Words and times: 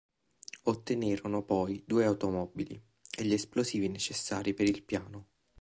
Ottennero 0.63 1.43
poi 1.43 1.83
due 1.85 2.05
automobili 2.05 2.73
e 3.19 3.23
gli 3.23 3.33
esplosivi 3.33 3.87
necessari 3.87 4.55
per 4.55 4.65
il 4.65 4.81
piano. 4.81 5.27